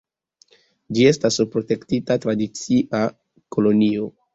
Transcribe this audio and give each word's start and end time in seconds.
Ĝi 0.97 1.05
estas 1.11 1.39
protektita 1.57 2.21
tradicia 2.27 3.07
kolonio. 3.59 4.15